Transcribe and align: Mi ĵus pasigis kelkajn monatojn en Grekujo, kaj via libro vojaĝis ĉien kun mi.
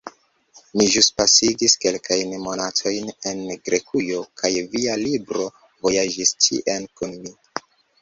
Mi 0.79 0.87
ĵus 0.93 1.09
pasigis 1.19 1.75
kelkajn 1.83 2.33
monatojn 2.47 3.13
en 3.33 3.45
Grekujo, 3.69 4.25
kaj 4.43 4.53
via 4.75 4.99
libro 5.07 5.49
vojaĝis 5.87 6.37
ĉien 6.49 6.93
kun 6.99 7.19
mi. 7.25 7.41